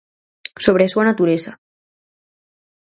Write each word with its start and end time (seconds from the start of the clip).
Sobre 0.65 0.83
a 0.85 0.91
súa 0.93 1.07
natureza. 1.09 1.51